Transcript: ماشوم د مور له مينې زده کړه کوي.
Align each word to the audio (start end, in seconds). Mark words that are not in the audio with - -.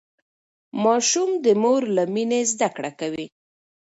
ماشوم 0.83 1.31
د 1.45 1.47
مور 1.61 1.81
له 1.95 2.03
مينې 2.13 2.41
زده 2.51 2.69
کړه 2.75 2.91
کوي. 2.99 3.27